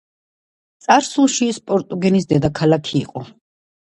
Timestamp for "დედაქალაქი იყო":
2.31-3.23